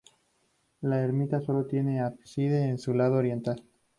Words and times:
La 0.81 0.99
ermita 0.99 1.39
solo 1.41 1.67
tiene 1.67 1.99
un 1.99 2.05
ábside 2.05 2.63
en 2.69 2.79
su 2.79 2.95
lado 2.95 3.17
oriental. 3.17 3.63